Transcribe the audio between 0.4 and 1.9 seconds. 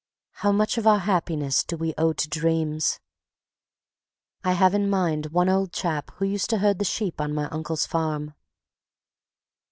much of our happiness do